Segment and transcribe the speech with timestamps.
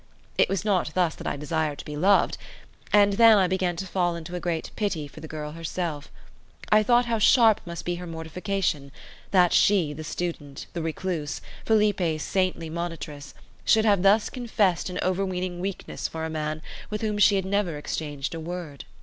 [0.35, 2.39] It was not thus that I desired to be loved.
[2.91, 6.09] And then I began to fall into a great pity for the girl herself.
[6.71, 8.91] I thought how sharp must be her mortification,
[9.29, 15.59] that she, the student, the recluse, Felipe's saintly monitress, should have thus confessed an overweening
[15.59, 18.85] weakness for a man with whom she had never exchanged a word.